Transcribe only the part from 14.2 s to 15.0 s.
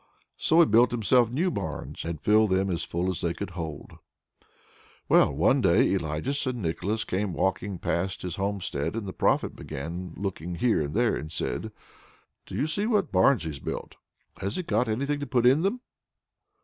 has he got